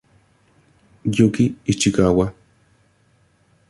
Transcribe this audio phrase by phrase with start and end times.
[1.13, 2.25] Yuji Ishikawa